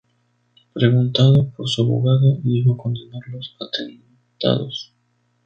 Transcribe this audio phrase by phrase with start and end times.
[0.73, 4.95] Preguntado por su abogado dijo condenar los atentados.